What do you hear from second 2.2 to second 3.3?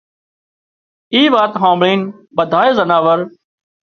ٻڌائي زناور